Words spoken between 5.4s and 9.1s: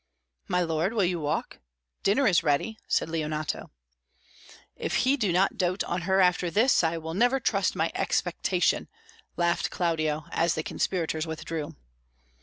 doat on her after this, I will never trust my expectation,"